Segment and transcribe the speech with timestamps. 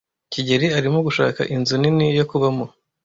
[0.31, 2.65] kigeli arimo gushaka inzu nini yo kubamo.